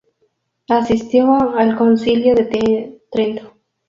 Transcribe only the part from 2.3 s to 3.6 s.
de Trento.